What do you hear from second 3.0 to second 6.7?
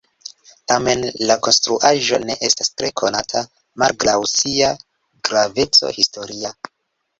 konata malgraŭ sia graveco historia.